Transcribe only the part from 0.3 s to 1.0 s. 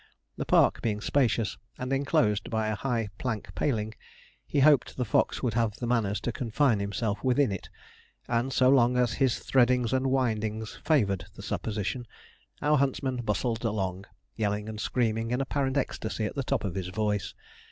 The park being